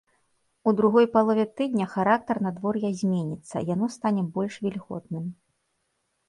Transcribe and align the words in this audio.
У 0.69 0.71
другой 0.77 1.05
палове 1.15 1.43
тыдня 1.59 1.87
характар 1.95 2.39
надвор'я 2.45 2.91
зменіцца, 3.03 3.55
яно 3.73 3.91
стане 3.97 4.23
больш 4.39 4.59
вільготным. 4.65 5.25